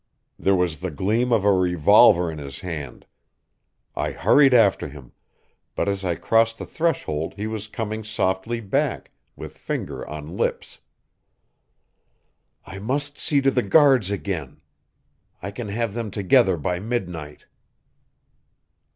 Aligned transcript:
There 0.39 0.55
was 0.55 0.79
the 0.79 0.89
gleam 0.89 1.31
of 1.31 1.45
a 1.45 1.53
revolver 1.53 2.31
in 2.31 2.39
his 2.39 2.61
hand. 2.61 3.05
I 3.95 4.11
hurried 4.13 4.51
after 4.51 4.87
him, 4.87 5.11
but 5.75 5.87
as 5.87 6.03
I 6.03 6.15
crossed 6.15 6.57
the 6.57 6.65
threshold 6.65 7.35
he 7.35 7.45
was 7.45 7.67
coming 7.67 8.03
softly 8.03 8.61
back, 8.61 9.11
with 9.35 9.59
finger 9.59 10.03
on 10.09 10.35
lips. 10.35 10.79
"I 12.65 12.79
must 12.79 13.19
see 13.19 13.41
to 13.41 13.51
the 13.51 13.61
guards 13.61 14.09
again. 14.09 14.59
I 15.39 15.51
can 15.51 15.67
have 15.67 15.93
them 15.93 16.09
together 16.09 16.57
by 16.57 16.79
midnight." 16.79 17.45